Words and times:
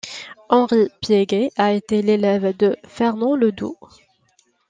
Henri 0.49 0.89
Piégay 0.99 1.51
a 1.57 1.73
été 1.73 2.01
l'élève 2.01 2.57
de 2.57 2.75
Fernand 2.87 3.35
Ledoux. 3.35 3.77